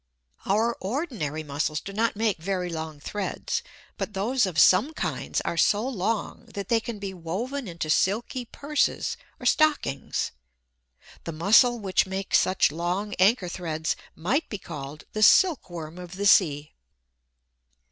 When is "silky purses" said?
7.87-9.15